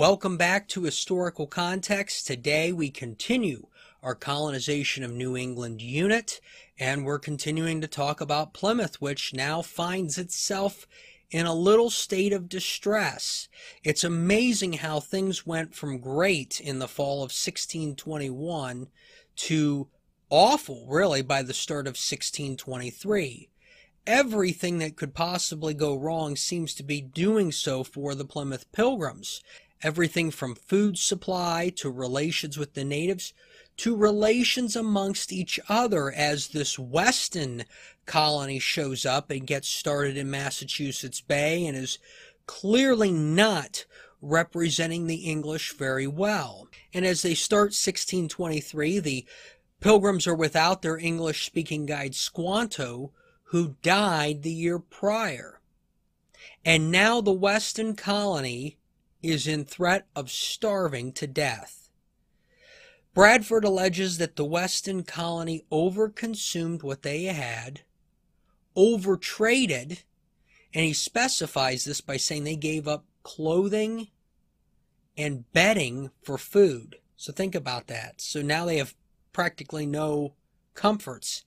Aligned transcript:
Welcome 0.00 0.38
back 0.38 0.66
to 0.68 0.84
Historical 0.84 1.46
Context. 1.46 2.26
Today 2.26 2.72
we 2.72 2.88
continue 2.88 3.66
our 4.02 4.14
colonization 4.14 5.04
of 5.04 5.12
New 5.12 5.36
England 5.36 5.82
unit, 5.82 6.40
and 6.78 7.04
we're 7.04 7.18
continuing 7.18 7.82
to 7.82 7.86
talk 7.86 8.22
about 8.22 8.54
Plymouth, 8.54 9.02
which 9.02 9.34
now 9.34 9.60
finds 9.60 10.16
itself 10.16 10.86
in 11.30 11.44
a 11.44 11.52
little 11.52 11.90
state 11.90 12.32
of 12.32 12.48
distress. 12.48 13.50
It's 13.84 14.02
amazing 14.02 14.72
how 14.72 15.00
things 15.00 15.46
went 15.46 15.74
from 15.74 15.98
great 15.98 16.62
in 16.62 16.78
the 16.78 16.88
fall 16.88 17.16
of 17.16 17.30
1621 17.30 18.88
to 19.36 19.88
awful, 20.30 20.86
really, 20.88 21.20
by 21.20 21.42
the 21.42 21.52
start 21.52 21.86
of 21.86 21.90
1623. 21.90 23.50
Everything 24.06 24.78
that 24.78 24.96
could 24.96 25.12
possibly 25.12 25.74
go 25.74 25.94
wrong 25.94 26.36
seems 26.36 26.72
to 26.76 26.82
be 26.82 27.02
doing 27.02 27.52
so 27.52 27.84
for 27.84 28.14
the 28.14 28.24
Plymouth 28.24 28.72
Pilgrims. 28.72 29.42
Everything 29.82 30.30
from 30.30 30.54
food 30.54 30.98
supply 30.98 31.72
to 31.76 31.90
relations 31.90 32.58
with 32.58 32.74
the 32.74 32.84
natives 32.84 33.32
to 33.78 33.96
relations 33.96 34.76
amongst 34.76 35.32
each 35.32 35.58
other 35.68 36.12
as 36.12 36.48
this 36.48 36.78
Weston 36.78 37.64
colony 38.04 38.58
shows 38.58 39.06
up 39.06 39.30
and 39.30 39.46
gets 39.46 39.68
started 39.68 40.18
in 40.18 40.30
Massachusetts 40.30 41.22
Bay 41.22 41.64
and 41.64 41.76
is 41.76 41.98
clearly 42.46 43.10
not 43.10 43.86
representing 44.20 45.06
the 45.06 45.24
English 45.30 45.72
very 45.74 46.06
well. 46.06 46.68
And 46.92 47.06
as 47.06 47.22
they 47.22 47.34
start 47.34 47.68
1623, 47.68 48.98
the 48.98 49.24
Pilgrims 49.80 50.26
are 50.26 50.34
without 50.34 50.82
their 50.82 50.98
English 50.98 51.46
speaking 51.46 51.86
guide 51.86 52.14
Squanto, 52.14 53.12
who 53.44 53.76
died 53.82 54.42
the 54.42 54.52
year 54.52 54.78
prior. 54.78 55.60
And 56.64 56.90
now 56.90 57.22
the 57.22 57.32
Weston 57.32 57.96
colony 57.96 58.76
is 59.22 59.46
in 59.46 59.64
threat 59.64 60.06
of 60.14 60.30
starving 60.30 61.12
to 61.12 61.26
death. 61.26 61.88
Bradford 63.12 63.64
alleges 63.64 64.18
that 64.18 64.36
the 64.36 64.44
Weston 64.44 65.02
colony 65.02 65.64
overconsumed 65.70 66.82
what 66.82 67.02
they 67.02 67.24
had, 67.24 67.82
overtraded, 68.76 70.02
and 70.72 70.84
he 70.84 70.92
specifies 70.92 71.84
this 71.84 72.00
by 72.00 72.16
saying 72.16 72.44
they 72.44 72.56
gave 72.56 72.86
up 72.86 73.04
clothing 73.22 74.08
and 75.16 75.50
bedding 75.52 76.10
for 76.22 76.38
food. 76.38 76.96
So 77.16 77.32
think 77.32 77.54
about 77.54 77.88
that. 77.88 78.20
So 78.20 78.42
now 78.42 78.64
they 78.64 78.78
have 78.78 78.94
practically 79.32 79.86
no 79.86 80.34
comforts. 80.74 81.44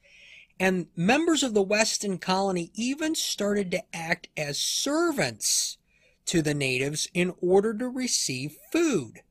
And 0.60 0.88
members 0.96 1.44
of 1.44 1.54
the 1.54 1.64
Weston 1.64 2.20
colony 2.20 2.72
even 2.76 3.16
started 3.16 3.72
to 3.72 3.84
act 3.96 4.28
as 4.38 4.60
servants 4.60 5.78
to 6.26 6.42
the 6.42 6.54
natives 6.54 7.08
in 7.14 7.34
order 7.42 7.74
to 7.74 7.88
receive 7.88 8.58
food. 8.72 9.22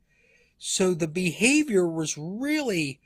So 0.58 0.94
the 0.94 1.08
behavior 1.08 1.88
was 1.88 2.18
really 2.18 3.00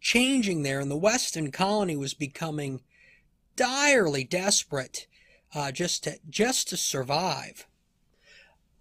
changing 0.00 0.62
there, 0.62 0.80
and 0.80 0.90
the 0.90 0.96
Weston 0.96 1.52
colony 1.52 1.96
was 1.96 2.14
becoming 2.14 2.82
direly 3.54 4.24
desperate 4.24 5.06
uh, 5.54 5.72
just 5.72 6.04
to 6.04 6.18
just 6.28 6.68
to 6.68 6.76
survive. 6.76 7.66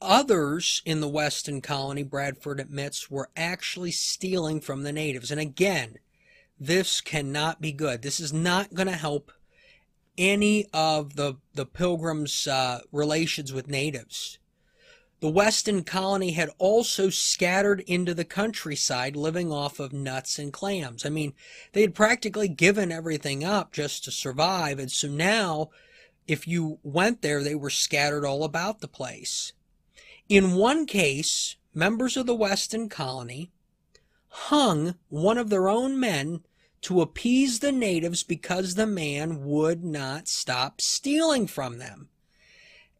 Others 0.01 0.81
in 0.85 0.99
the 0.99 1.07
Weston 1.07 1.61
colony, 1.61 2.03
Bradford 2.03 2.59
admits, 2.59 3.09
were 3.09 3.29
actually 3.35 3.91
stealing 3.91 4.59
from 4.59 4.83
the 4.83 4.91
natives. 4.91 5.31
And 5.31 5.39
again, 5.39 5.99
this 6.59 7.01
cannot 7.01 7.61
be 7.61 7.71
good. 7.71 8.01
This 8.01 8.19
is 8.19 8.33
not 8.33 8.73
going 8.73 8.87
to 8.87 8.93
help 8.93 9.31
any 10.17 10.67
of 10.73 11.15
the 11.15 11.35
the 11.53 11.65
pilgrims' 11.65 12.47
uh, 12.47 12.79
relations 12.91 13.53
with 13.53 13.67
natives. 13.67 14.39
The 15.21 15.29
Weston 15.29 15.83
colony 15.83 16.31
had 16.31 16.49
also 16.57 17.09
scattered 17.09 17.79
into 17.87 18.13
the 18.13 18.25
countryside, 18.25 19.15
living 19.15 19.51
off 19.51 19.79
of 19.79 19.93
nuts 19.93 20.37
and 20.37 20.51
clams. 20.51 21.05
I 21.05 21.09
mean, 21.09 21.33
they 21.71 21.81
had 21.81 21.95
practically 21.95 22.49
given 22.49 22.91
everything 22.91 23.43
up 23.43 23.71
just 23.71 24.03
to 24.03 24.11
survive, 24.11 24.77
and 24.77 24.91
so 24.91 25.07
now, 25.07 25.69
if 26.27 26.47
you 26.47 26.79
went 26.83 27.21
there, 27.21 27.41
they 27.41 27.55
were 27.55 27.69
scattered 27.69 28.25
all 28.25 28.43
about 28.43 28.81
the 28.81 28.87
place. 28.87 29.53
In 30.27 30.55
one 30.55 30.85
case, 30.85 31.55
members 31.73 32.17
of 32.17 32.25
the 32.25 32.35
Weston 32.35 32.89
colony 32.89 33.51
hung 34.27 34.95
one 35.07 35.37
of 35.37 35.49
their 35.49 35.69
own 35.69 35.99
men 35.99 36.41
to 36.81 37.01
appease 37.01 37.59
the 37.59 37.71
natives 37.71 38.21
because 38.21 38.75
the 38.75 38.85
man 38.85 39.45
would 39.45 39.83
not 39.83 40.27
stop 40.27 40.81
stealing 40.81 41.47
from 41.47 41.77
them. 41.77 42.09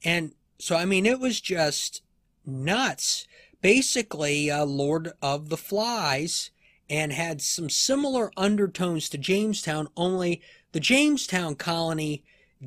And 0.04 0.34
so, 0.58 0.76
I 0.76 0.86
mean, 0.86 1.06
it 1.06 1.20
was 1.20 1.42
just 1.42 2.02
nuts. 2.46 3.28
Basically, 3.62 4.52
uh, 4.52 4.66
Lord 4.66 5.14
of 5.22 5.50
the 5.50 5.58
Flies, 5.58 6.52
and 6.90 7.12
had 7.12 7.42
some 7.42 7.70
similar 7.70 8.32
undertones 8.38 9.10
to 9.10 9.18
Jamestown, 9.18 9.88
only 9.98 10.42
the 10.72 10.80
Jamestown 10.80 11.56
colony 11.56 12.24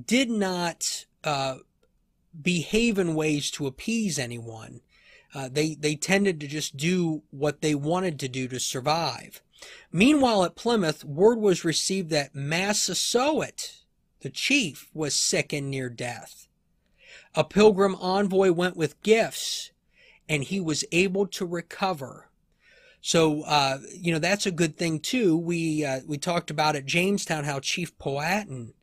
did 0.06 0.30
not 0.30 1.06
uh, 1.24 1.56
behave 2.40 2.98
in 2.98 3.14
ways 3.14 3.50
to 3.52 3.66
appease 3.66 4.18
anyone. 4.18 4.80
Uh, 5.34 5.48
they, 5.50 5.74
they 5.74 5.94
tended 5.94 6.40
to 6.40 6.48
just 6.48 6.76
do 6.76 7.22
what 7.30 7.60
they 7.60 7.74
wanted 7.74 8.18
to 8.18 8.28
do 8.28 8.48
to 8.48 8.58
survive. 8.58 9.42
Meanwhile, 9.92 10.44
at 10.44 10.56
Plymouth, 10.56 11.04
word 11.04 11.38
was 11.38 11.64
received 11.64 12.10
that 12.10 12.34
Massasoit, 12.34 13.82
the 14.20 14.30
chief, 14.30 14.90
was 14.94 15.14
sick 15.14 15.52
and 15.52 15.70
near 15.70 15.88
death. 15.88 16.47
A 17.38 17.44
pilgrim 17.44 17.94
envoy 18.00 18.50
went 18.50 18.76
with 18.76 19.00
gifts, 19.04 19.70
and 20.28 20.42
he 20.42 20.58
was 20.58 20.84
able 20.90 21.24
to 21.28 21.46
recover. 21.46 22.30
So, 23.00 23.42
uh, 23.42 23.78
you 23.94 24.10
know, 24.10 24.18
that's 24.18 24.44
a 24.44 24.50
good 24.50 24.76
thing 24.76 24.98
too. 24.98 25.36
We, 25.36 25.84
uh, 25.84 26.00
we 26.04 26.18
talked 26.18 26.50
about 26.50 26.74
at 26.74 26.84
Jamestown 26.84 27.44
how 27.44 27.60
Chief 27.60 27.96
Powhatan 27.96 28.74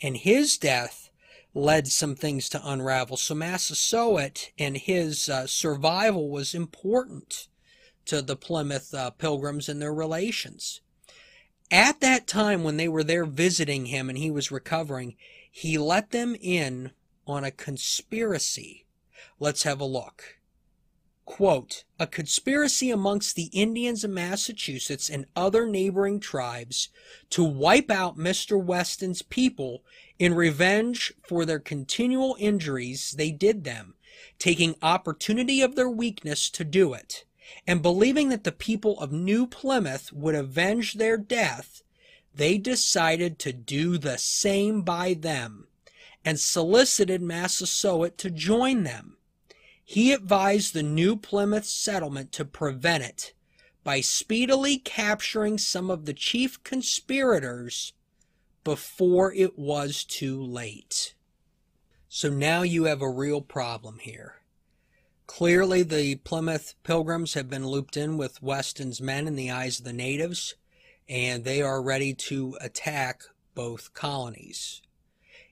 and 0.00 0.16
his 0.16 0.56
death 0.56 1.10
led 1.54 1.88
some 1.88 2.14
things 2.14 2.48
to 2.50 2.62
unravel. 2.64 3.16
So 3.16 3.34
Massasoit 3.34 4.52
and 4.56 4.76
his 4.76 5.28
uh, 5.28 5.48
survival 5.48 6.30
was 6.30 6.54
important 6.54 7.48
to 8.04 8.22
the 8.22 8.36
Plymouth 8.36 8.94
uh, 8.94 9.10
pilgrims 9.10 9.68
and 9.68 9.82
their 9.82 9.92
relations. 9.92 10.82
At 11.68 11.98
that 11.98 12.28
time, 12.28 12.62
when 12.62 12.76
they 12.76 12.86
were 12.86 13.02
there 13.02 13.24
visiting 13.24 13.86
him 13.86 14.08
and 14.08 14.18
he 14.18 14.30
was 14.30 14.52
recovering, 14.52 15.16
he 15.50 15.78
let 15.78 16.12
them 16.12 16.36
in 16.40 16.92
on 17.26 17.44
a 17.44 17.50
conspiracy. 17.50 18.86
Let's 19.38 19.62
have 19.64 19.80
a 19.80 19.84
look. 19.84 20.38
Quote, 21.24 21.84
a 21.98 22.06
conspiracy 22.06 22.90
amongst 22.90 23.34
the 23.34 23.48
Indians 23.52 24.04
of 24.04 24.10
Massachusetts 24.10 25.08
and 25.08 25.24
other 25.34 25.66
neighboring 25.66 26.20
tribes 26.20 26.90
to 27.30 27.42
wipe 27.42 27.90
out 27.90 28.18
Mr. 28.18 28.62
Weston's 28.62 29.22
people 29.22 29.82
in 30.18 30.34
revenge 30.34 31.14
for 31.26 31.46
their 31.46 31.58
continual 31.58 32.36
injuries 32.38 33.14
they 33.16 33.30
did 33.30 33.64
them, 33.64 33.94
taking 34.38 34.76
opportunity 34.82 35.62
of 35.62 35.76
their 35.76 35.88
weakness 35.88 36.50
to 36.50 36.62
do 36.62 36.92
it, 36.92 37.24
and 37.66 37.80
believing 37.80 38.28
that 38.28 38.44
the 38.44 38.52
people 38.52 39.00
of 39.00 39.10
New 39.10 39.46
Plymouth 39.46 40.12
would 40.12 40.34
avenge 40.34 40.94
their 40.94 41.16
death, 41.16 41.82
they 42.34 42.58
decided 42.58 43.38
to 43.38 43.52
do 43.52 43.96
the 43.96 44.18
same 44.18 44.82
by 44.82 45.14
them, 45.14 45.68
and 46.24 46.40
solicited 46.40 47.20
Massasoit 47.20 48.16
to 48.18 48.30
join 48.30 48.84
them. 48.84 49.16
He 49.84 50.12
advised 50.12 50.72
the 50.72 50.82
New 50.82 51.16
Plymouth 51.16 51.66
settlement 51.66 52.32
to 52.32 52.44
prevent 52.44 53.04
it 53.04 53.34
by 53.84 54.00
speedily 54.00 54.78
capturing 54.78 55.58
some 55.58 55.90
of 55.90 56.06
the 56.06 56.14
chief 56.14 56.62
conspirators 56.64 57.92
before 58.64 59.32
it 59.34 59.58
was 59.58 60.04
too 60.04 60.42
late. 60.42 61.14
So 62.08 62.30
now 62.30 62.62
you 62.62 62.84
have 62.84 63.02
a 63.02 63.10
real 63.10 63.42
problem 63.42 63.98
here. 63.98 64.36
Clearly, 65.26 65.82
the 65.82 66.16
Plymouth 66.16 66.74
Pilgrims 66.82 67.34
have 67.34 67.50
been 67.50 67.66
looped 67.66 67.96
in 67.96 68.16
with 68.16 68.42
Weston's 68.42 69.00
men 69.00 69.26
in 69.26 69.36
the 69.36 69.50
eyes 69.50 69.78
of 69.78 69.84
the 69.84 69.92
natives, 69.92 70.54
and 71.08 71.44
they 71.44 71.60
are 71.60 71.82
ready 71.82 72.14
to 72.14 72.56
attack 72.60 73.22
both 73.54 73.92
colonies. 73.94 74.80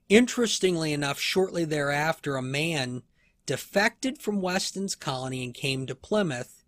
Interestingly 0.08 0.92
enough, 0.92 1.18
shortly 1.18 1.64
thereafter, 1.64 2.36
a 2.36 2.42
man 2.42 3.02
defected 3.46 4.18
from 4.18 4.40
Weston's 4.40 4.94
colony 4.94 5.44
and 5.44 5.54
came 5.54 5.86
to 5.86 5.94
Plymouth 5.94 6.64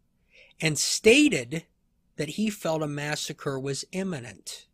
and 0.60 0.78
stated 0.78 1.64
that 2.16 2.30
he 2.30 2.50
felt 2.50 2.82
a 2.82 2.86
massacre 2.86 3.58
was 3.58 3.84
imminent. 3.92 4.66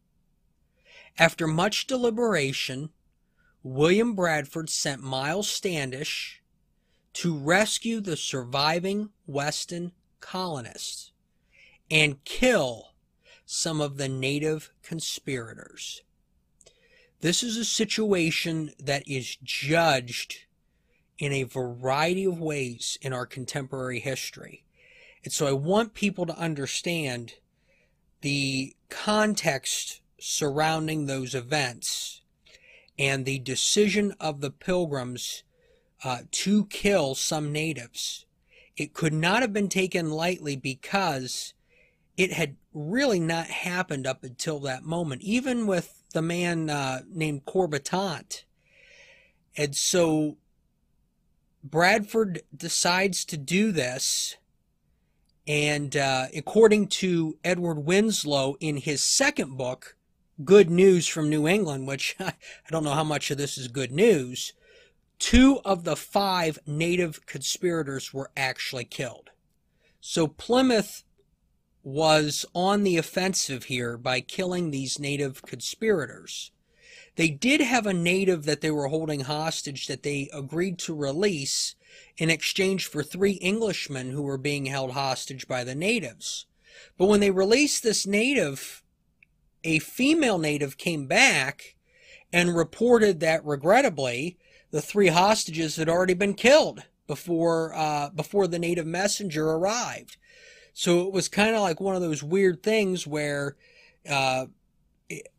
After 1.18 1.46
much 1.46 1.86
deliberation, 1.86 2.90
William 3.62 4.14
Bradford 4.14 4.70
sent 4.70 5.02
Miles 5.02 5.48
Standish 5.48 6.42
to 7.14 7.36
rescue 7.36 8.00
the 8.00 8.16
surviving 8.16 9.10
Weston 9.26 9.92
colonists 10.20 11.12
and 11.90 12.24
kill 12.24 12.94
some 13.44 13.80
of 13.80 13.96
the 13.96 14.08
native 14.08 14.70
conspirators. 14.82 16.02
This 17.20 17.42
is 17.42 17.58
a 17.58 17.64
situation 17.64 18.72
that 18.78 19.06
is 19.06 19.36
judged 19.42 20.46
in 21.18 21.32
a 21.32 21.42
variety 21.42 22.24
of 22.24 22.40
ways 22.40 22.98
in 23.02 23.12
our 23.12 23.26
contemporary 23.26 24.00
history. 24.00 24.64
And 25.22 25.32
so 25.32 25.46
I 25.46 25.52
want 25.52 25.92
people 25.92 26.24
to 26.24 26.38
understand 26.38 27.34
the 28.22 28.74
context 28.88 30.00
surrounding 30.18 31.06
those 31.06 31.34
events 31.34 32.22
and 32.98 33.26
the 33.26 33.38
decision 33.38 34.14
of 34.18 34.40
the 34.40 34.50
pilgrims 34.50 35.42
uh, 36.02 36.20
to 36.30 36.66
kill 36.66 37.14
some 37.14 37.52
natives. 37.52 38.24
It 38.78 38.94
could 38.94 39.12
not 39.12 39.42
have 39.42 39.52
been 39.52 39.68
taken 39.68 40.10
lightly 40.10 40.56
because 40.56 41.52
it 42.20 42.34
had 42.34 42.56
really 42.74 43.18
not 43.18 43.46
happened 43.46 44.06
up 44.06 44.22
until 44.22 44.58
that 44.60 44.82
moment, 44.82 45.22
even 45.22 45.66
with 45.66 46.02
the 46.12 46.20
man 46.20 46.68
uh, 46.68 47.00
named 47.08 47.46
Corbitant. 47.46 48.44
And 49.56 49.74
so 49.74 50.36
Bradford 51.64 52.42
decides 52.54 53.24
to 53.24 53.38
do 53.38 53.72
this. 53.72 54.36
And 55.46 55.96
uh, 55.96 56.26
according 56.36 56.88
to 56.88 57.38
Edward 57.42 57.86
Winslow 57.86 58.56
in 58.60 58.76
his 58.76 59.02
second 59.02 59.56
book, 59.56 59.96
Good 60.44 60.68
News 60.68 61.08
from 61.08 61.30
New 61.30 61.48
England, 61.48 61.86
which 61.86 62.16
I 62.20 62.34
don't 62.70 62.84
know 62.84 62.90
how 62.90 63.02
much 63.02 63.30
of 63.30 63.38
this 63.38 63.56
is 63.56 63.68
good 63.68 63.92
news, 63.92 64.52
two 65.18 65.60
of 65.64 65.84
the 65.84 65.96
five 65.96 66.58
native 66.66 67.24
conspirators 67.24 68.12
were 68.12 68.30
actually 68.36 68.84
killed. 68.84 69.30
So 70.02 70.26
Plymouth 70.26 71.02
was 71.82 72.44
on 72.54 72.82
the 72.82 72.96
offensive 72.96 73.64
here 73.64 73.96
by 73.96 74.20
killing 74.20 74.70
these 74.70 74.98
native 74.98 75.42
conspirators. 75.42 76.52
They 77.16 77.30
did 77.30 77.60
have 77.60 77.86
a 77.86 77.92
native 77.92 78.44
that 78.44 78.60
they 78.60 78.70
were 78.70 78.88
holding 78.88 79.20
hostage 79.20 79.86
that 79.86 80.02
they 80.02 80.28
agreed 80.32 80.78
to 80.80 80.94
release 80.94 81.74
in 82.16 82.30
exchange 82.30 82.86
for 82.86 83.02
three 83.02 83.38
Englishmen 83.42 84.10
who 84.10 84.22
were 84.22 84.38
being 84.38 84.66
held 84.66 84.92
hostage 84.92 85.48
by 85.48 85.64
the 85.64 85.74
natives. 85.74 86.46
But 86.96 87.06
when 87.06 87.20
they 87.20 87.30
released 87.30 87.82
this 87.82 88.06
native, 88.06 88.82
a 89.64 89.78
female 89.80 90.38
native 90.38 90.78
came 90.78 91.06
back 91.06 91.76
and 92.32 92.56
reported 92.56 93.20
that 93.20 93.44
regrettably 93.44 94.38
the 94.70 94.80
three 94.80 95.08
hostages 95.08 95.76
had 95.76 95.88
already 95.88 96.14
been 96.14 96.34
killed 96.34 96.84
before 97.06 97.74
uh, 97.74 98.10
before 98.10 98.46
the 98.46 98.58
native 98.58 98.86
messenger 98.86 99.50
arrived. 99.50 100.16
So 100.72 101.06
it 101.06 101.12
was 101.12 101.28
kind 101.28 101.54
of 101.54 101.62
like 101.62 101.80
one 101.80 101.94
of 101.94 102.02
those 102.02 102.22
weird 102.22 102.62
things 102.62 103.06
where 103.06 103.56
uh, 104.08 104.46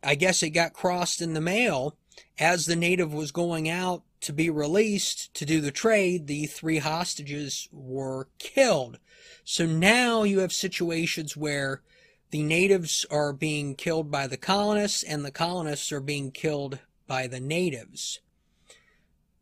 I 0.02 0.14
guess 0.14 0.42
it 0.42 0.50
got 0.50 0.72
crossed 0.72 1.20
in 1.20 1.34
the 1.34 1.40
mail 1.40 1.96
as 2.38 2.66
the 2.66 2.76
native 2.76 3.12
was 3.12 3.32
going 3.32 3.68
out 3.68 4.02
to 4.20 4.32
be 4.32 4.50
released 4.50 5.32
to 5.34 5.44
do 5.44 5.60
the 5.60 5.70
trade. 5.70 6.26
The 6.26 6.46
three 6.46 6.78
hostages 6.78 7.68
were 7.72 8.28
killed. 8.38 8.98
So 9.44 9.66
now 9.66 10.22
you 10.22 10.40
have 10.40 10.52
situations 10.52 11.36
where 11.36 11.82
the 12.30 12.42
natives 12.42 13.04
are 13.10 13.32
being 13.32 13.74
killed 13.74 14.10
by 14.10 14.26
the 14.26 14.36
colonists 14.36 15.02
and 15.02 15.24
the 15.24 15.30
colonists 15.30 15.92
are 15.92 16.00
being 16.00 16.30
killed 16.30 16.78
by 17.06 17.26
the 17.26 17.40
natives. 17.40 18.20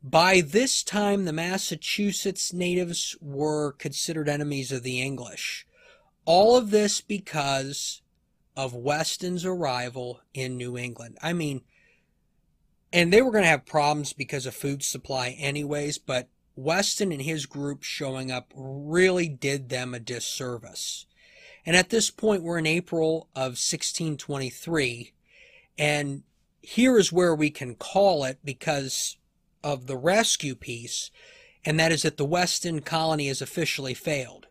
By 0.03 0.41
this 0.41 0.83
time, 0.83 1.25
the 1.25 1.33
Massachusetts 1.33 2.53
natives 2.53 3.17
were 3.21 3.73
considered 3.73 4.29
enemies 4.29 4.73
of 4.73 4.83
the 4.83 5.01
English. 5.01 5.67
All 6.31 6.57
of 6.57 6.71
this 6.71 7.01
because 7.01 8.03
of 8.57 8.73
Weston's 8.73 9.45
arrival 9.45 10.21
in 10.33 10.57
New 10.57 10.79
England. 10.79 11.19
I 11.21 11.33
mean, 11.33 11.63
and 12.93 13.13
they 13.13 13.21
were 13.21 13.33
going 13.33 13.43
to 13.43 13.51
have 13.51 13.67
problems 13.67 14.13
because 14.13 14.47
of 14.47 14.55
food 14.55 14.85
supply, 14.85 15.31
anyways, 15.31 15.99
but 15.99 16.29
Weston 16.55 17.11
and 17.11 17.23
his 17.23 17.47
group 17.47 17.83
showing 17.83 18.31
up 18.31 18.53
really 18.55 19.29
did 19.29 19.71
them 19.71 19.93
a 19.93 19.99
disservice. 19.99 21.05
And 21.67 21.75
at 21.75 21.91
this 21.91 22.13
point, 22.13 22.45
we're 22.45 22.59
in 22.59 22.67
April 22.67 23.29
of 23.35 23.59
1623, 23.59 25.13
and 25.79 26.23
here 26.63 26.97
is 26.97 27.13
where 27.13 27.35
we 27.35 27.51
can 27.51 27.75
call 27.75 28.23
it 28.23 28.39
because 28.45 29.17
of 29.65 29.89
the 29.89 29.97
rescue 29.97 30.55
piece, 30.55 31.11
and 31.65 31.81
that 31.81 31.91
is 31.91 32.03
that 32.03 32.19
the 32.19 32.25
Weston 32.25 32.83
colony 32.83 33.27
has 33.27 33.43
officially 33.43 33.95
failed. 33.95 34.47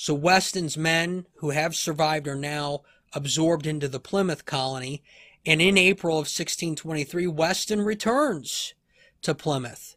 So 0.00 0.14
Weston's 0.14 0.78
men 0.78 1.26
who 1.38 1.50
have 1.50 1.74
survived 1.74 2.28
are 2.28 2.36
now 2.36 2.82
absorbed 3.14 3.66
into 3.66 3.88
the 3.88 3.98
Plymouth 3.98 4.44
colony, 4.44 5.02
and 5.44 5.60
in 5.60 5.76
April 5.76 6.14
of 6.14 6.28
1623, 6.28 7.26
Weston 7.26 7.82
returns 7.82 8.74
to 9.22 9.34
Plymouth, 9.34 9.96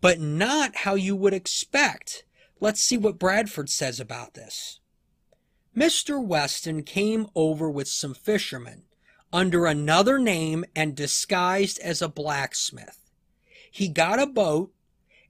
but 0.00 0.18
not 0.18 0.78
how 0.78 0.96
you 0.96 1.14
would 1.14 1.32
expect. 1.32 2.24
Let's 2.58 2.80
see 2.80 2.96
what 2.96 3.20
Bradford 3.20 3.70
says 3.70 4.00
about 4.00 4.34
this. 4.34 4.80
Mr. 5.76 6.20
Weston 6.20 6.82
came 6.82 7.28
over 7.36 7.70
with 7.70 7.86
some 7.86 8.14
fishermen 8.14 8.82
under 9.32 9.66
another 9.66 10.18
name 10.18 10.64
and 10.74 10.96
disguised 10.96 11.78
as 11.78 12.02
a 12.02 12.08
blacksmith. 12.08 13.12
He 13.70 13.86
got 13.86 14.18
a 14.18 14.26
boat 14.26 14.72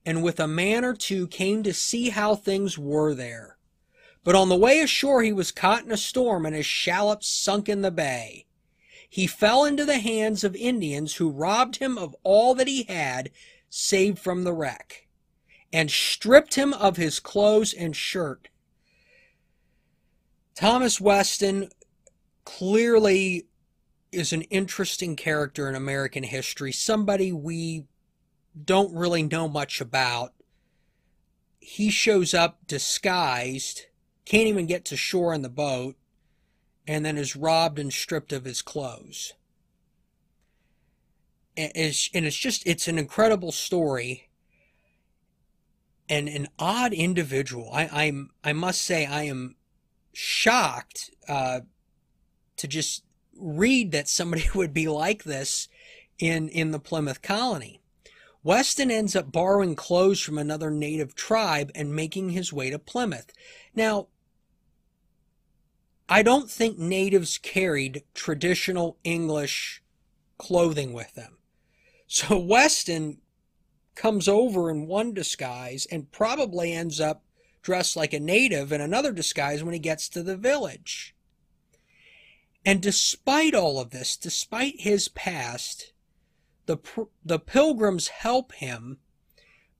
and 0.06 0.22
with 0.22 0.40
a 0.40 0.48
man 0.48 0.86
or 0.86 0.94
two 0.94 1.26
came 1.26 1.62
to 1.64 1.74
see 1.74 2.08
how 2.08 2.34
things 2.34 2.78
were 2.78 3.14
there. 3.14 3.55
But 4.26 4.34
on 4.34 4.48
the 4.48 4.56
way 4.56 4.80
ashore 4.80 5.22
he 5.22 5.32
was 5.32 5.52
caught 5.52 5.84
in 5.84 5.92
a 5.92 5.96
storm 5.96 6.46
and 6.46 6.54
his 6.56 6.66
shallop 6.66 7.22
sunk 7.22 7.68
in 7.68 7.82
the 7.82 7.92
bay. 7.92 8.46
He 9.08 9.28
fell 9.28 9.64
into 9.64 9.84
the 9.84 10.00
hands 10.00 10.42
of 10.42 10.56
Indians 10.56 11.14
who 11.14 11.30
robbed 11.30 11.76
him 11.76 11.96
of 11.96 12.16
all 12.24 12.52
that 12.56 12.66
he 12.66 12.82
had 12.82 13.30
saved 13.70 14.18
from 14.18 14.42
the 14.42 14.52
wreck 14.52 15.06
and 15.72 15.92
stripped 15.92 16.56
him 16.56 16.72
of 16.72 16.96
his 16.96 17.20
clothes 17.20 17.72
and 17.72 17.94
shirt. 17.94 18.48
Thomas 20.56 21.00
Weston 21.00 21.68
clearly 22.44 23.46
is 24.10 24.32
an 24.32 24.42
interesting 24.42 25.14
character 25.14 25.68
in 25.68 25.76
American 25.76 26.24
history, 26.24 26.72
somebody 26.72 27.30
we 27.30 27.84
don't 28.64 28.92
really 28.92 29.22
know 29.22 29.46
much 29.46 29.80
about. 29.80 30.32
He 31.60 31.90
shows 31.90 32.34
up 32.34 32.66
disguised 32.66 33.86
can't 34.26 34.48
even 34.48 34.66
get 34.66 34.84
to 34.86 34.96
shore 34.96 35.32
in 35.32 35.42
the 35.42 35.48
boat, 35.48 35.96
and 36.86 37.04
then 37.04 37.16
is 37.16 37.36
robbed 37.36 37.78
and 37.78 37.92
stripped 37.92 38.32
of 38.32 38.44
his 38.44 38.60
clothes. 38.60 39.32
And 41.56 41.72
it's, 41.74 42.10
and 42.12 42.26
it's 42.26 42.36
just, 42.36 42.66
it's 42.66 42.86
an 42.86 42.98
incredible 42.98 43.52
story 43.52 44.28
and 46.08 46.28
an 46.28 46.48
odd 46.58 46.92
individual. 46.92 47.70
I, 47.72 47.88
I'm, 48.06 48.30
I 48.44 48.52
must 48.52 48.82
say, 48.82 49.06
I 49.06 49.22
am 49.22 49.56
shocked 50.12 51.10
uh, 51.28 51.60
to 52.56 52.68
just 52.68 53.04
read 53.38 53.92
that 53.92 54.08
somebody 54.08 54.48
would 54.54 54.74
be 54.74 54.88
like 54.88 55.24
this 55.24 55.68
in, 56.18 56.48
in 56.48 56.72
the 56.72 56.78
Plymouth 56.78 57.22
colony. 57.22 57.80
Weston 58.42 58.92
ends 58.92 59.16
up 59.16 59.32
borrowing 59.32 59.74
clothes 59.74 60.20
from 60.20 60.38
another 60.38 60.70
native 60.70 61.16
tribe 61.16 61.70
and 61.74 61.96
making 61.96 62.30
his 62.30 62.52
way 62.52 62.70
to 62.70 62.78
Plymouth. 62.78 63.32
Now, 63.74 64.06
I 66.08 66.22
don't 66.22 66.48
think 66.48 66.78
natives 66.78 67.36
carried 67.38 68.04
traditional 68.14 68.96
English 69.02 69.82
clothing 70.38 70.92
with 70.92 71.14
them. 71.14 71.38
So 72.06 72.38
Weston 72.38 73.18
comes 73.96 74.28
over 74.28 74.70
in 74.70 74.86
one 74.86 75.12
disguise 75.12 75.86
and 75.90 76.12
probably 76.12 76.72
ends 76.72 77.00
up 77.00 77.24
dressed 77.62 77.96
like 77.96 78.12
a 78.12 78.20
native 78.20 78.70
in 78.70 78.80
another 78.80 79.10
disguise 79.10 79.64
when 79.64 79.72
he 79.72 79.80
gets 79.80 80.08
to 80.10 80.22
the 80.22 80.36
village. 80.36 81.16
And 82.64 82.80
despite 82.80 83.54
all 83.54 83.80
of 83.80 83.90
this, 83.90 84.16
despite 84.16 84.80
his 84.82 85.08
past, 85.08 85.92
the, 86.66 86.78
the 87.24 87.40
pilgrims 87.40 88.08
help 88.08 88.52
him 88.52 88.98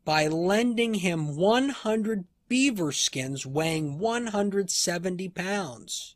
by 0.05 0.27
lending 0.27 0.95
him 0.95 1.37
100 1.37 2.25
beaver 2.49 2.91
skins 2.91 3.47
weighing 3.47 3.99
170 3.99 5.29
pounds. 5.29 6.16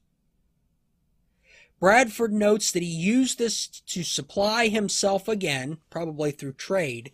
Bradford 1.80 2.32
notes 2.32 2.70
that 2.72 2.82
he 2.82 2.88
used 2.88 3.38
this 3.38 3.66
to 3.66 4.02
supply 4.02 4.68
himself 4.68 5.26
again, 5.28 5.78
probably 5.88 6.30
through 6.30 6.52
trade, 6.52 7.10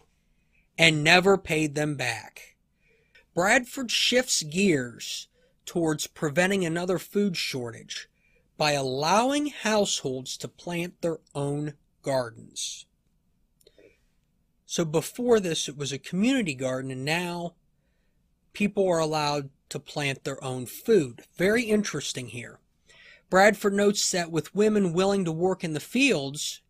and 0.76 1.04
never 1.04 1.38
paid 1.38 1.76
them 1.76 1.94
back. 1.94 2.56
Bradford 3.32 3.92
shifts 3.92 4.42
gears 4.42 5.28
towards 5.64 6.08
preventing 6.08 6.64
another 6.64 6.98
food 6.98 7.36
shortage 7.36 8.08
by 8.56 8.72
allowing 8.72 9.48
households 9.48 10.36
to 10.38 10.48
plant 10.48 11.00
their 11.00 11.18
own 11.34 11.74
gardens. 12.02 12.86
So 14.64 14.84
before 14.84 15.38
this, 15.38 15.68
it 15.68 15.76
was 15.76 15.92
a 15.92 15.98
community 15.98 16.54
garden, 16.54 16.90
and 16.90 17.04
now 17.04 17.54
people 18.52 18.88
are 18.88 18.98
allowed 18.98 19.50
to 19.68 19.78
plant 19.78 20.24
their 20.24 20.42
own 20.42 20.66
food. 20.66 21.22
Very 21.36 21.64
interesting 21.64 22.28
here. 22.28 22.58
Bradford 23.28 23.74
notes 23.74 24.10
that 24.12 24.30
with 24.30 24.54
women 24.54 24.92
willing 24.92 25.24
to 25.24 25.32
work 25.32 25.64
in 25.64 25.72
the 25.72 25.80
fields, 25.80 26.60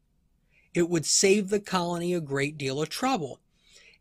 it 0.75 0.89
would 0.89 1.07
save 1.07 1.49
the 1.49 1.61
colony 1.61 2.15
a 2.15 2.21
great 2.21 2.57
deal 2.59 2.81
of 2.81 2.89
trouble. 2.89 3.41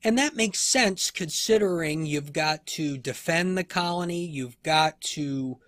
And 0.03 0.17
that 0.17 0.35
makes 0.35 0.59
sense 0.59 1.09
considering 1.09 2.05
you've 2.05 2.33
got 2.33 2.65
to 2.67 2.97
defend 2.97 3.57
the 3.57 3.63
colony, 3.63 4.25
you've 4.25 4.61
got 4.61 5.01
to 5.01 5.59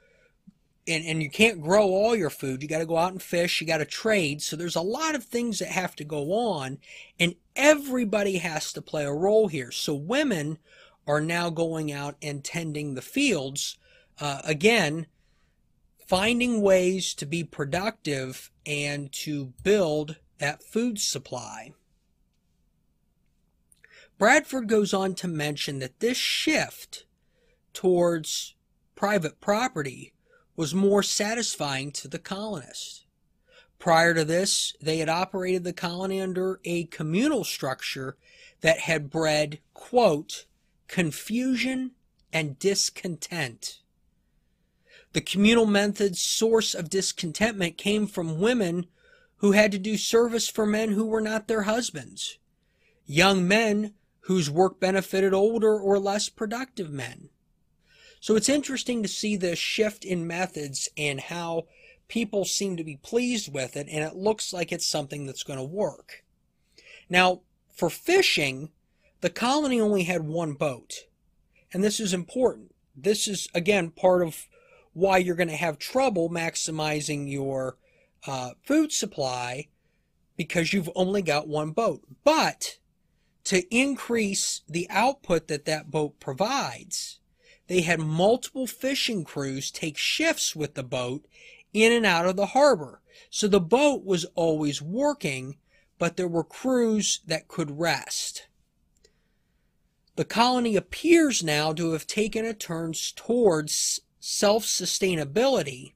and, 0.87 1.05
and 1.05 1.21
you 1.21 1.29
can't 1.29 1.61
grow 1.61 1.83
all 1.83 2.15
your 2.15 2.29
food. 2.29 2.63
You 2.63 2.69
got 2.69 2.79
to 2.79 2.85
go 2.85 2.97
out 2.97 3.11
and 3.11 3.21
fish. 3.21 3.59
You 3.59 3.67
got 3.67 3.79
to 3.79 3.85
trade. 3.85 4.41
So 4.41 4.55
there's 4.55 4.75
a 4.75 4.81
lot 4.81 5.15
of 5.15 5.23
things 5.25 5.59
that 5.59 5.69
have 5.69 5.95
to 5.97 6.05
go 6.05 6.31
on, 6.31 6.77
and 7.19 7.35
everybody 7.55 8.37
has 8.37 8.71
to 8.73 8.81
play 8.81 9.03
a 9.03 9.11
role 9.11 9.49
here. 9.49 9.71
So 9.71 9.93
women 9.93 10.59
are 11.05 11.21
now 11.21 11.49
going 11.49 11.91
out 11.91 12.15
and 12.21 12.43
tending 12.43 12.93
the 12.93 13.01
fields. 13.01 13.77
Uh, 14.19 14.41
again, 14.45 15.07
finding 16.07 16.61
ways 16.61 17.13
to 17.13 17.25
be 17.25 17.43
productive 17.43 18.49
and 18.65 19.11
to 19.11 19.53
build 19.63 20.17
that 20.39 20.63
food 20.63 20.99
supply. 20.99 21.73
Bradford 24.17 24.67
goes 24.67 24.93
on 24.93 25.13
to 25.15 25.27
mention 25.27 25.79
that 25.79 25.99
this 25.99 26.17
shift 26.17 27.05
towards 27.73 28.55
private 28.95 29.39
property 29.41 30.13
was 30.55 30.73
more 30.73 31.03
satisfying 31.03 31.91
to 31.91 32.07
the 32.07 32.17
colonists. 32.17 33.05
Prior 33.77 34.15
to 34.15 34.25
this, 34.25 34.75
they 34.81 34.97
had 34.97 35.09
operated 35.09 35.63
the 35.63 35.73
colony 35.73 36.19
under 36.19 36.59
a 36.63 36.85
communal 36.85 37.43
structure 37.43 38.17
that 38.61 38.79
had 38.79 39.11
bred, 39.11 39.59
quote, 39.75 40.45
confusion 40.87 41.91
and 42.33 42.57
discontent. 42.57 43.81
The 45.13 45.21
communal 45.21 45.65
method's 45.65 46.21
source 46.21 46.73
of 46.73 46.89
discontentment 46.89 47.77
came 47.77 48.07
from 48.07 48.39
women 48.39 48.87
who 49.37 49.51
had 49.51 49.71
to 49.71 49.79
do 49.79 49.97
service 49.97 50.49
for 50.49 50.65
men 50.65 50.91
who 50.91 51.05
were 51.05 51.21
not 51.21 51.47
their 51.47 51.63
husbands, 51.63 52.37
young 53.05 53.47
men 53.47 53.93
whose 54.21 54.49
work 54.49 54.79
benefited 54.79 55.33
older 55.33 55.79
or 55.79 55.99
less 55.99 56.27
productive 56.27 56.91
men. 56.91 57.29
So 58.19 58.35
it's 58.35 58.49
interesting 58.49 59.03
to 59.03 59.07
see 59.07 59.37
the 59.37 59.55
shift 59.55 60.03
in 60.03 60.27
methods 60.27 60.89
and 60.97 61.19
how 61.19 61.67
people 62.07 62.45
seem 62.45 62.77
to 62.77 62.83
be 62.83 62.97
pleased 62.97 63.53
with 63.53 63.77
it, 63.77 63.87
and 63.89 64.03
it 64.03 64.15
looks 64.15 64.51
like 64.51 64.71
it's 64.71 64.87
something 64.87 65.25
that's 65.25 65.43
going 65.43 65.59
to 65.59 65.65
work. 65.65 66.23
Now, 67.09 67.41
for 67.73 67.89
fishing, 67.89 68.71
the 69.21 69.29
colony 69.29 69.79
only 69.79 70.03
had 70.03 70.23
one 70.23 70.53
boat, 70.53 71.05
and 71.71 71.83
this 71.83 71.99
is 71.99 72.13
important. 72.13 72.73
This 72.95 73.27
is, 73.27 73.47
again, 73.53 73.91
part 73.91 74.21
of 74.23 74.47
why 74.97 75.17
you're 75.19 75.35
going 75.35 75.47
to 75.47 75.55
have 75.55 75.77
trouble 75.77 76.27
maximizing 76.27 77.31
your 77.31 77.77
uh, 78.25 78.49
food 78.63 78.91
supply 78.91 79.67
because 80.35 80.73
you've 80.73 80.89
only 80.95 81.21
got 81.21 81.47
one 81.47 81.69
boat. 81.69 82.01
But 82.23 82.79
to 83.43 83.63
increase 83.73 84.61
the 84.67 84.87
output 84.89 85.49
that 85.49 85.65
that 85.65 85.91
boat 85.91 86.19
provides, 86.19 87.19
they 87.67 87.81
had 87.81 87.99
multiple 87.99 88.65
fishing 88.65 89.23
crews 89.23 89.69
take 89.69 89.97
shifts 89.97 90.55
with 90.55 90.73
the 90.73 90.83
boat 90.83 91.27
in 91.73 91.91
and 91.91 92.05
out 92.05 92.25
of 92.25 92.35
the 92.35 92.47
harbor. 92.47 92.99
So 93.29 93.47
the 93.47 93.61
boat 93.61 94.03
was 94.03 94.25
always 94.33 94.81
working, 94.81 95.57
but 95.99 96.17
there 96.17 96.27
were 96.27 96.43
crews 96.43 97.19
that 97.27 97.47
could 97.47 97.79
rest. 97.79 98.47
The 100.15 100.25
colony 100.25 100.75
appears 100.75 101.43
now 101.43 101.71
to 101.73 101.91
have 101.91 102.07
taken 102.07 102.45
a 102.45 102.55
turn 102.55 102.93
towards 103.15 104.01
self 104.29 104.65
sustainability 104.65 105.93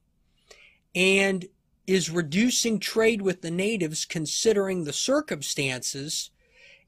and 0.94 1.46
is 1.86 2.08
reducing 2.08 2.78
trade 2.78 3.20
with 3.20 3.42
the 3.42 3.50
natives 3.50 4.06
considering 4.06 4.84
the 4.84 4.92
circumstances 4.92 6.30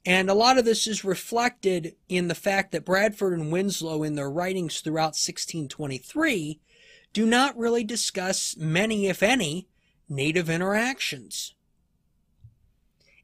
and 0.07 0.29
a 0.29 0.35
lot 0.35 0.59
of 0.59 0.65
this 0.65 0.87
is 0.87 1.05
reflected 1.05 1.97
in 2.09 2.29
the 2.29 2.35
fact 2.35 2.73
that 2.73 2.85
Bradford 2.85 3.39
and 3.39 3.51
Winslow, 3.51 4.03
in 4.03 4.17
their 4.17 4.31
writings 4.31 4.81
throughout 4.81 5.17
1623, 5.17 6.61
do 7.15 7.25
not 7.25 7.57
really 7.57 7.85
discuss 7.85 8.55
many, 8.57 9.07
if 9.07 9.23
any, 9.23 9.67
native 10.07 10.51
interactions. 10.51 11.55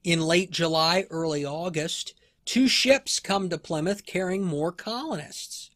In 0.03 0.23
late 0.23 0.51
July, 0.51 1.05
early 1.11 1.45
August, 1.45 2.15
two 2.47 2.67
ships 2.67 3.21
come 3.21 3.51
to 3.51 3.59
Plymouth 3.59 4.07
carrying 4.07 4.45
more 4.45 4.73
colonists. 4.73 5.70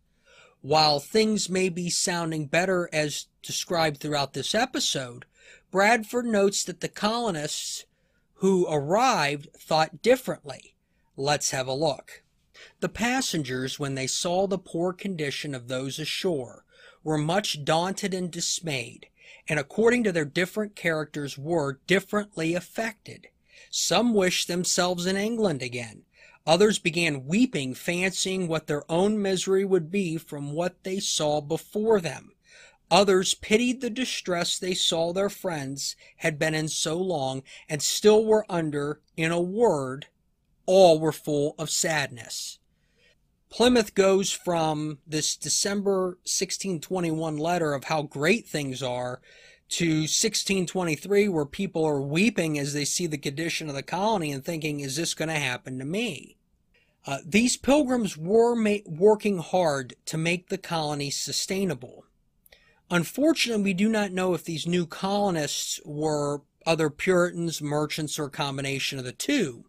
While 0.65 0.99
things 0.99 1.51
may 1.51 1.69
be 1.69 1.91
sounding 1.91 2.47
better 2.47 2.89
as 2.91 3.27
described 3.43 4.01
throughout 4.01 4.33
this 4.33 4.55
episode, 4.55 5.27
Bradford 5.71 6.25
notes 6.25 6.65
that 6.65 6.81
the 6.81 6.89
colonists 6.89 7.85
who 8.37 8.67
arrived 8.67 9.51
thought 9.59 10.01
differently 10.01 10.75
Let's 11.19 11.51
have 11.51 11.67
a 11.67 11.75
look. 11.75 12.23
The 12.81 12.89
passengers, 12.89 13.79
when 13.79 13.95
they 13.95 14.07
saw 14.07 14.47
the 14.47 14.57
poor 14.57 14.95
condition 14.95 15.55
of 15.55 15.69
those 15.69 15.99
ashore, 15.99 16.65
were 17.03 17.19
much 17.19 17.63
daunted 17.63 18.15
and 18.15 18.31
dismayed, 18.31 19.09
and 19.47 19.61
according 19.61 20.03
to 20.05 20.13
their 20.13 20.25
different 20.25 20.75
characters 20.75 21.37
were 21.37 21.81
differently 21.87 22.55
affected. 22.55 23.27
Some 23.71 24.15
wished 24.15 24.49
themselves 24.49 25.05
in 25.05 25.19
England 25.19 25.61
again. 25.61 26.05
Others 26.47 26.79
began 26.79 27.27
weeping, 27.27 27.75
fancying 27.75 28.49
what 28.49 28.67
their 28.67 28.91
own 28.91 29.21
misery 29.21 29.65
would 29.65 29.91
be 29.91 30.19
from 30.19 30.53
what 30.53 30.83
they 30.85 31.01
saw 31.01 31.41
before 31.41 32.01
them. 32.01 32.33
Others 32.91 33.35
pitied 33.35 33.81
the 33.81 33.91
distress 33.91 34.59
they 34.59 34.75
saw 34.75 35.13
their 35.13 35.31
friends 35.31 35.97
had 36.19 36.39
been 36.39 36.55
in 36.55 36.69
so 36.69 36.97
long, 36.97 37.43
and 37.69 37.83
still 37.83 38.25
were 38.25 38.45
under, 38.49 39.01
in 39.17 39.33
a 39.33 39.41
word, 39.41 40.07
all 40.67 41.01
were 41.01 41.13
full 41.13 41.55
of 41.59 41.71
sadness. 41.71 42.59
Plymouth 43.49 43.95
goes 43.95 44.31
from 44.31 44.99
this 45.07 45.37
December 45.37 46.19
1621 46.25 47.39
letter 47.39 47.73
of 47.73 47.85
how 47.85 48.03
great 48.03 48.47
things 48.47 48.83
are 48.83 49.23
to 49.71 50.01
1623 50.01 51.29
where 51.29 51.45
people 51.45 51.85
are 51.85 52.01
weeping 52.01 52.59
as 52.59 52.73
they 52.73 52.85
see 52.85 53.07
the 53.07 53.19
condition 53.19 53.69
of 53.69 53.75
the 53.75 53.83
colony 53.83 54.31
and 54.31 54.45
thinking, 54.45 54.81
is 54.81 54.97
this 54.97 55.15
going 55.15 55.29
to 55.29 55.35
happen 55.35 55.79
to 55.79 55.85
me? 55.85 56.37
Uh, 57.07 57.19
these 57.25 57.57
pilgrims 57.57 58.17
were 58.17 58.55
ma- 58.55 58.77
working 58.87 59.39
hard 59.39 59.95
to 60.07 60.17
make 60.17 60.49
the 60.49 60.59
colony 60.59 61.11
sustainable. 61.11 62.05
Unfortunately, 62.91 63.63
we 63.63 63.75
do 63.75 63.89
not 63.89 64.13
know 64.13 64.35
if 64.35 64.45
these 64.45 64.67
new 64.67 64.87
colonists 64.87 65.81
were 65.85 66.43
other 66.67 66.91
Puritans, 66.91 67.61
merchants, 67.61 68.19
or 68.19 68.27
a 68.27 68.31
combination 68.31 68.99
of 68.99 69.05
the 69.05 69.13
two. 69.13 69.65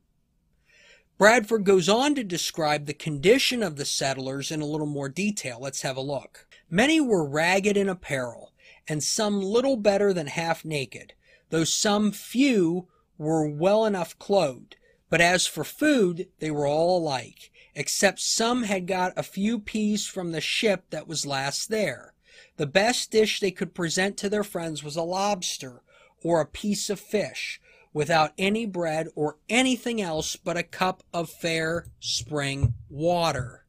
Bradford 1.17 1.63
goes 1.63 1.87
on 1.87 2.13
to 2.15 2.23
describe 2.23 2.85
the 2.85 2.93
condition 2.93 3.63
of 3.63 3.77
the 3.77 3.85
settlers 3.85 4.51
in 4.51 4.61
a 4.61 4.65
little 4.65 4.87
more 4.87 5.07
detail. 5.07 5.59
Let's 5.61 5.81
have 5.81 5.95
a 5.95 6.01
look. 6.01 6.45
Many 6.69 6.99
were 6.99 7.27
ragged 7.27 7.77
in 7.77 7.87
apparel, 7.87 8.51
and 8.87 9.03
some 9.03 9.41
little 9.41 9.77
better 9.77 10.13
than 10.13 10.27
half 10.27 10.63
naked, 10.63 11.13
though 11.49 11.63
some 11.63 12.11
few 12.11 12.87
were 13.17 13.47
well 13.47 13.85
enough 13.85 14.17
clothed. 14.19 14.75
But 15.09 15.21
as 15.21 15.47
for 15.47 15.63
food, 15.63 16.27
they 16.39 16.51
were 16.51 16.67
all 16.67 16.97
alike, 16.97 17.51
except 17.73 18.19
some 18.19 18.63
had 18.63 18.87
got 18.87 19.13
a 19.15 19.23
few 19.23 19.59
peas 19.59 20.07
from 20.07 20.31
the 20.31 20.41
ship 20.41 20.85
that 20.89 21.07
was 21.07 21.25
last 21.25 21.69
there. 21.69 22.13
The 22.57 22.65
best 22.65 23.11
dish 23.11 23.39
they 23.39 23.51
could 23.51 23.73
present 23.73 24.17
to 24.17 24.29
their 24.29 24.43
friends 24.43 24.83
was 24.83 24.95
a 24.95 25.03
lobster 25.03 25.81
or 26.23 26.41
a 26.41 26.45
piece 26.45 26.89
of 26.89 26.99
fish, 26.99 27.61
without 27.93 28.33
any 28.37 28.65
bread 28.65 29.07
or 29.15 29.37
anything 29.47 30.01
else 30.01 30.35
but 30.35 30.57
a 30.57 30.63
cup 30.63 31.03
of 31.13 31.29
fair 31.29 31.87
spring 31.99 32.73
water. 32.89 33.65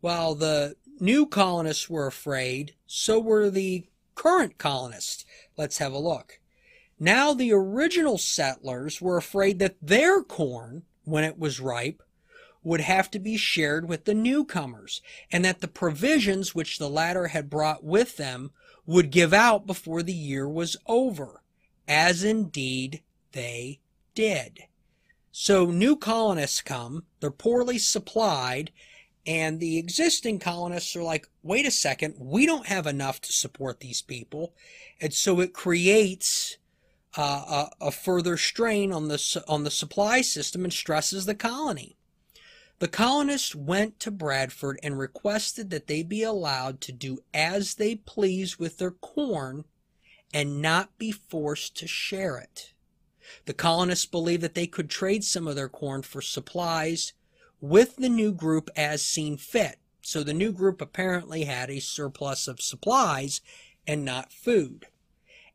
While 0.00 0.34
the 0.34 0.76
new 1.00 1.26
colonists 1.26 1.88
were 1.88 2.06
afraid, 2.06 2.74
so 2.86 3.18
were 3.18 3.50
the 3.50 3.86
current 4.14 4.58
colonists. 4.58 5.24
Let's 5.56 5.78
have 5.78 5.92
a 5.92 5.98
look. 5.98 6.40
Now 6.98 7.34
the 7.34 7.52
original 7.52 8.18
settlers 8.18 9.00
were 9.00 9.16
afraid 9.16 9.58
that 9.58 9.76
their 9.82 10.22
corn, 10.22 10.84
when 11.04 11.24
it 11.24 11.38
was 11.38 11.60
ripe, 11.60 12.02
would 12.62 12.80
have 12.80 13.10
to 13.10 13.18
be 13.18 13.36
shared 13.36 13.88
with 13.88 14.04
the 14.04 14.14
newcomers, 14.14 15.02
and 15.30 15.44
that 15.44 15.60
the 15.60 15.68
provisions 15.68 16.54
which 16.54 16.78
the 16.78 16.88
latter 16.88 17.28
had 17.28 17.50
brought 17.50 17.84
with 17.84 18.16
them 18.16 18.52
would 18.86 19.10
give 19.10 19.32
out 19.32 19.66
before 19.66 20.02
the 20.02 20.14
year 20.14 20.48
was 20.48 20.76
over 20.86 21.42
as 21.86 22.24
indeed 22.24 23.02
they 23.32 23.80
did. 24.14 24.60
So 25.32 25.66
new 25.66 25.96
colonists 25.96 26.62
come, 26.62 27.04
they're 27.20 27.30
poorly 27.30 27.78
supplied, 27.78 28.70
and 29.26 29.58
the 29.58 29.78
existing 29.78 30.38
colonists 30.38 30.94
are 30.94 31.02
like, 31.02 31.28
wait 31.42 31.66
a 31.66 31.70
second, 31.70 32.14
we 32.18 32.44
don't 32.44 32.66
have 32.66 32.86
enough 32.86 33.20
to 33.22 33.32
support 33.32 33.80
these 33.80 34.02
people. 34.02 34.54
And 35.00 35.14
so 35.14 35.40
it 35.40 35.54
creates 35.54 36.58
uh, 37.16 37.68
a, 37.80 37.86
a 37.86 37.90
further 37.90 38.36
strain 38.36 38.92
on 38.92 39.08
the, 39.08 39.44
on 39.48 39.64
the 39.64 39.70
supply 39.70 40.20
system 40.20 40.64
and 40.64 40.72
stresses 40.72 41.26
the 41.26 41.34
colony. 41.34 41.96
The 42.80 42.88
colonists 42.88 43.54
went 43.54 44.00
to 44.00 44.10
Bradford 44.10 44.78
and 44.82 44.98
requested 44.98 45.70
that 45.70 45.86
they 45.86 46.02
be 46.02 46.22
allowed 46.22 46.80
to 46.82 46.92
do 46.92 47.20
as 47.32 47.76
they 47.76 47.94
please 47.94 48.58
with 48.58 48.78
their 48.78 48.90
corn 48.90 49.64
and 50.34 50.60
not 50.60 50.98
be 50.98 51.12
forced 51.12 51.76
to 51.76 51.86
share 51.86 52.36
it. 52.36 52.72
The 53.46 53.54
colonists 53.54 54.06
believed 54.06 54.42
that 54.42 54.54
they 54.54 54.66
could 54.66 54.90
trade 54.90 55.24
some 55.24 55.46
of 55.46 55.56
their 55.56 55.68
corn 55.68 56.02
for 56.02 56.20
supplies 56.20 57.14
with 57.64 57.96
the 57.96 58.10
new 58.10 58.30
group 58.30 58.68
as 58.76 59.02
seen 59.02 59.38
fit. 59.38 59.78
So 60.02 60.22
the 60.22 60.34
new 60.34 60.52
group 60.52 60.82
apparently 60.82 61.44
had 61.44 61.70
a 61.70 61.80
surplus 61.80 62.46
of 62.46 62.60
supplies 62.60 63.40
and 63.86 64.04
not 64.04 64.34
food. 64.34 64.88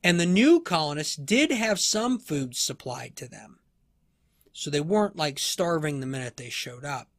And 0.03 0.19
the 0.19 0.25
new 0.25 0.59
colonists 0.59 1.15
did 1.15 1.51
have 1.51 1.79
some 1.79 2.17
food 2.17 2.55
supplied 2.55 3.15
to 3.17 3.27
them. 3.27 3.59
So 4.53 4.71
they 4.71 4.81
weren't 4.81 5.17
like 5.17 5.37
starving 5.37 5.99
the 5.99 6.07
minute 6.07 6.37
they 6.37 6.49
showed 6.49 6.83
up. 6.83 7.09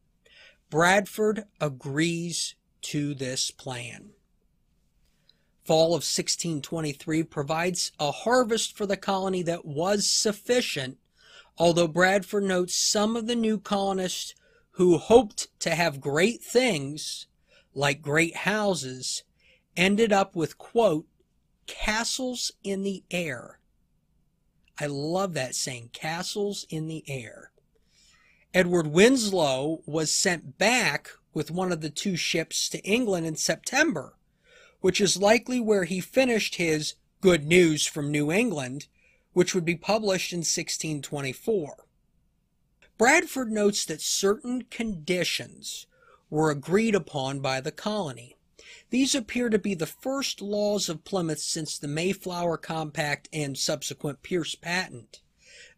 Bradford 0.69 1.45
agrees 1.61 2.55
to 2.81 3.13
this 3.13 3.49
plan. 3.49 4.09
Fall 5.63 5.87
of 5.87 6.03
1623 6.03 7.23
provides 7.23 7.93
a 7.97 8.11
harvest 8.11 8.75
for 8.75 8.85
the 8.85 8.97
colony 8.97 9.41
that 9.43 9.63
was 9.63 10.09
sufficient, 10.09 10.97
although 11.57 11.87
Bradford 11.87 12.43
notes 12.43 12.75
some 12.75 13.15
of 13.15 13.27
the 13.27 13.35
new 13.37 13.57
colonists 13.57 14.35
who 14.81 14.97
hoped 14.97 15.47
to 15.59 15.75
have 15.75 16.01
great 16.01 16.41
things, 16.41 17.27
like 17.75 18.01
great 18.01 18.35
houses, 18.35 19.21
ended 19.77 20.11
up 20.11 20.35
with, 20.35 20.57
quote, 20.57 21.05
castles 21.67 22.51
in 22.63 22.81
the 22.81 23.03
air. 23.11 23.59
I 24.79 24.87
love 24.87 25.35
that 25.35 25.53
saying, 25.53 25.91
castles 25.93 26.65
in 26.67 26.87
the 26.87 27.03
air. 27.07 27.51
Edward 28.55 28.87
Winslow 28.87 29.83
was 29.85 30.11
sent 30.11 30.57
back 30.57 31.11
with 31.31 31.51
one 31.51 31.71
of 31.71 31.81
the 31.81 31.91
two 31.91 32.15
ships 32.15 32.67
to 32.69 32.79
England 32.79 33.27
in 33.27 33.35
September, 33.35 34.15
which 34.79 34.99
is 34.99 35.15
likely 35.15 35.59
where 35.59 35.83
he 35.83 35.99
finished 35.99 36.55
his 36.55 36.95
Good 37.21 37.45
News 37.45 37.85
from 37.85 38.09
New 38.09 38.31
England, 38.31 38.87
which 39.33 39.53
would 39.53 39.63
be 39.63 39.75
published 39.75 40.33
in 40.33 40.39
1624. 40.39 41.85
Bradford 43.01 43.51
notes 43.51 43.83
that 43.85 43.99
certain 43.99 44.61
conditions 44.61 45.87
were 46.29 46.51
agreed 46.51 46.93
upon 46.93 47.39
by 47.39 47.59
the 47.59 47.71
colony. 47.71 48.35
These 48.91 49.15
appear 49.15 49.49
to 49.49 49.57
be 49.57 49.73
the 49.73 49.87
first 49.87 50.39
laws 50.39 50.87
of 50.87 51.03
Plymouth 51.03 51.39
since 51.39 51.79
the 51.79 51.87
Mayflower 51.87 52.57
Compact 52.57 53.27
and 53.33 53.57
subsequent 53.57 54.21
Pierce 54.21 54.53
Patent. 54.53 55.21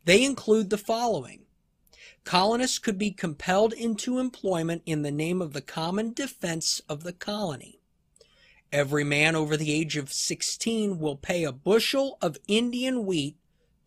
They 0.04 0.22
include 0.22 0.70
the 0.70 0.78
following. 0.78 1.46
Colonists 2.26 2.78
could 2.78 2.98
be 2.98 3.12
compelled 3.12 3.72
into 3.72 4.20
employment 4.20 4.82
in 4.86 5.04
the 5.04 5.10
name 5.10 5.42
of 5.42 5.54
the 5.54 5.62
common 5.62 6.12
defense 6.12 6.82
of 6.90 7.04
the 7.04 7.14
colony. 7.14 7.80
Every 8.70 9.06
man 9.06 9.34
over 9.34 9.56
the 9.56 9.72
age 9.72 9.96
of 9.96 10.12
16 10.12 11.00
will 11.00 11.16
pay 11.16 11.46
a 11.46 11.54
bushel 11.54 12.18
of 12.22 12.38
Indian 12.50 13.06
wheat 13.06 13.38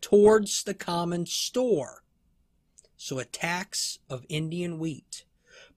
towards 0.01 0.63
the 0.63 0.73
common 0.73 1.27
store 1.27 2.01
so 2.97 3.19
a 3.19 3.25
tax 3.25 3.99
of 4.09 4.25
Indian 4.27 4.79
wheat. 4.79 5.23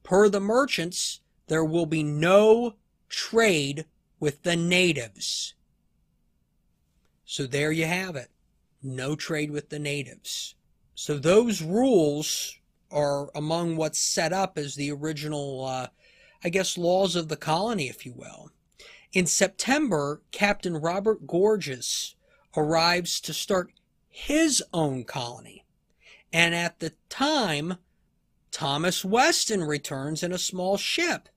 Per 0.03 0.29
the 0.29 0.41
merchants, 0.41 1.21
there 1.47 1.65
will 1.65 1.87
be 1.87 2.03
no 2.03 2.75
trade 3.09 3.85
with 4.19 4.43
the 4.43 4.57
natives. 4.57 5.55
So 7.25 7.47
there 7.47 7.71
you 7.71 7.87
have 7.87 8.17
it. 8.17 8.31
No 8.83 9.15
trade 9.15 9.51
with 9.51 9.69
the 9.69 9.79
natives. 9.79 10.55
So 10.95 11.19
those 11.19 11.63
rules 11.63 12.57
are 12.91 13.31
among 13.35 13.77
what's 13.77 13.99
set 13.99 14.33
up 14.33 14.59
as 14.59 14.75
the 14.75 14.91
original, 14.91 15.65
uh, 15.65 15.89
I 16.43 16.49
guess, 16.49 16.77
laws 16.77 17.15
of 17.17 17.29
the 17.29 17.37
colony, 17.37 17.89
if 17.89 18.05
you 18.05 18.13
will. 18.13 18.51
In 19.13 19.27
September, 19.27 20.23
Captain 20.31 20.77
Robert 20.77 21.27
Gorges 21.27 22.17
arrives 22.57 23.21
to 23.21 23.33
start 23.33 23.73
his 24.09 24.63
own 24.73 25.05
colony. 25.05 25.65
And 26.33 26.55
at 26.55 26.81
the 26.81 26.93
time, 27.09 27.79
Thomas 28.51 29.05
Weston 29.05 29.65
returns 29.65 30.23
in 30.23 30.33
a 30.33 30.39
small 30.39 30.77
ship. 30.77 31.29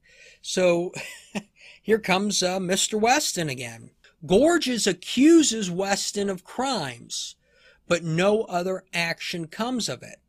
So 0.41 0.91
here 1.81 1.99
comes 1.99 2.43
uh, 2.43 2.59
Mr. 2.59 2.99
Weston 2.99 3.49
again. 3.49 3.91
Gorges 4.25 4.87
accuses 4.87 5.69
Weston 5.69 6.29
of 6.29 6.43
crimes, 6.43 7.35
but 7.87 8.03
no 8.03 8.43
other 8.43 8.83
action 8.93 9.47
comes 9.47 9.89
of 9.89 10.01
it. 10.01 10.19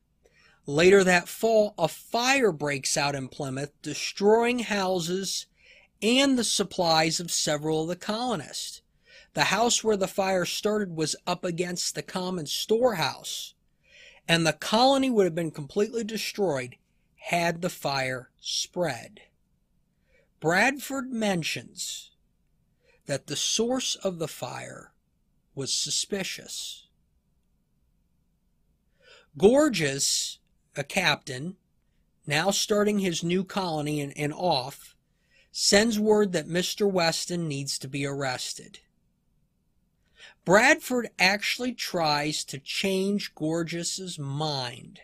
Later 0.66 1.04
that 1.04 1.28
fall, 1.28 1.74
a 1.78 1.88
fire 1.88 2.50
breaks 2.50 2.96
out 2.96 3.14
in 3.14 3.28
Plymouth, 3.28 3.70
destroying 3.82 4.60
houses 4.60 5.46
and 6.02 6.38
the 6.38 6.44
supplies 6.44 7.20
of 7.20 7.30
several 7.30 7.82
of 7.82 7.88
the 7.88 7.96
colonists. 7.96 8.82
The 9.34 9.44
house 9.44 9.84
where 9.84 9.96
the 9.96 10.08
fire 10.08 10.44
started 10.44 10.96
was 10.96 11.16
up 11.26 11.44
against 11.44 11.94
the 11.94 12.02
common 12.02 12.46
storehouse 12.46 13.54
and 14.28 14.46
the 14.46 14.52
colony 14.52 15.10
would 15.10 15.24
have 15.24 15.34
been 15.34 15.50
completely 15.50 16.04
destroyed 16.04 16.76
had 17.16 17.62
the 17.62 17.70
fire 17.70 18.30
spread. 18.40 19.20
Bradford 20.40 21.10
mentions 21.10 22.10
that 23.06 23.26
the 23.26 23.36
source 23.36 23.96
of 23.96 24.18
the 24.18 24.28
fire 24.28 24.92
was 25.54 25.72
suspicious. 25.72 26.86
Gorges, 29.36 30.38
a 30.76 30.84
captain, 30.84 31.56
now 32.26 32.50
starting 32.50 32.98
his 32.98 33.22
new 33.22 33.44
colony 33.44 34.00
and, 34.00 34.16
and 34.16 34.32
off, 34.32 34.96
sends 35.50 35.98
word 35.98 36.32
that 36.32 36.48
Mr. 36.48 36.90
Weston 36.90 37.48
needs 37.48 37.78
to 37.78 37.88
be 37.88 38.06
arrested. 38.06 38.80
Bradford 40.44 41.08
actually 41.18 41.72
tries 41.72 42.44
to 42.44 42.58
change 42.58 43.34
Gorges's 43.34 44.18
mind, 44.18 45.00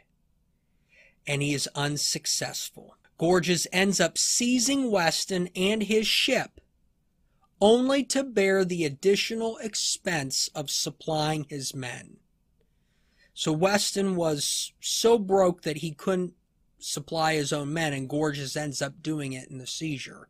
and 1.26 1.42
he 1.42 1.54
is 1.54 1.68
unsuccessful. 1.74 2.96
Gorges 3.18 3.66
ends 3.72 4.00
up 4.00 4.16
seizing 4.16 4.90
Weston 4.90 5.48
and 5.54 5.83
his 5.83 6.06
ship, 6.06 6.61
only 7.61 8.04
to 8.04 8.24
bear 8.24 8.64
the 8.64 8.85
additional 8.85 9.59
expense 9.59 10.48
of 10.54 10.70
supplying 10.70 11.44
his 11.48 11.74
men. 11.74 12.16
So 13.35 13.52
Weston 13.52 14.16
was 14.16 14.72
so 14.80 15.18
broke 15.18 15.62
that 15.62 15.78
he 15.78 15.92
couldn't 15.92 16.35
supply 16.78 17.35
his 17.35 17.52
own 17.52 17.72
men, 17.72 17.92
and 17.92 18.09
Gorges 18.09 18.56
ends 18.56 18.83
up 18.83 19.02
doing 19.02 19.33
it 19.33 19.50
in 19.50 19.59
the 19.59 19.66
seizure. 19.66 20.28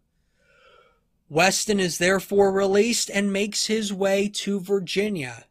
Weston 1.31 1.79
is 1.79 1.99
therefore 1.99 2.51
released 2.51 3.09
and 3.09 3.33
makes 3.33 3.67
his 3.67 3.93
way 3.93 4.29
to 4.29 4.59
Virginia. 4.59 5.45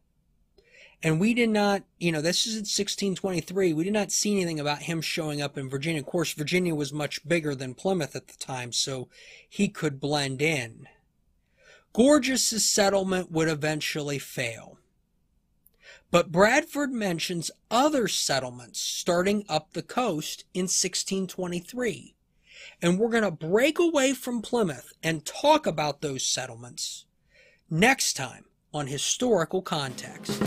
And 1.01 1.21
we 1.21 1.33
did 1.33 1.49
not, 1.49 1.83
you 1.97 2.11
know, 2.11 2.19
this 2.21 2.45
is 2.45 2.55
in 2.55 2.59
1623. 2.59 3.71
We 3.71 3.85
did 3.85 3.93
not 3.93 4.11
see 4.11 4.33
anything 4.33 4.59
about 4.59 4.81
him 4.81 4.99
showing 5.01 5.41
up 5.41 5.57
in 5.57 5.69
Virginia. 5.69 6.01
Of 6.01 6.07
course, 6.07 6.33
Virginia 6.33 6.75
was 6.75 6.91
much 6.91 7.25
bigger 7.25 7.55
than 7.55 7.73
Plymouth 7.73 8.13
at 8.17 8.27
the 8.27 8.37
time, 8.37 8.73
so 8.73 9.07
he 9.47 9.69
could 9.69 10.01
blend 10.01 10.41
in. 10.41 10.89
Gorges's 11.93 12.69
settlement 12.69 13.31
would 13.31 13.47
eventually 13.47 14.19
fail. 14.19 14.79
But 16.11 16.29
Bradford 16.29 16.91
mentions 16.91 17.51
other 17.71 18.09
settlements 18.09 18.81
starting 18.81 19.45
up 19.47 19.71
the 19.71 19.81
coast 19.81 20.43
in 20.53 20.63
1623 20.63 22.15
and 22.81 22.99
we're 22.99 23.09
going 23.09 23.23
to 23.23 23.31
break 23.31 23.79
away 23.79 24.13
from 24.13 24.41
Plymouth 24.41 24.93
and 25.03 25.25
talk 25.25 25.65
about 25.67 26.01
those 26.01 26.23
settlements 26.25 27.05
next 27.69 28.13
time 28.13 28.45
on 28.73 28.87
Historical 28.87 29.61
Context. 29.61 30.41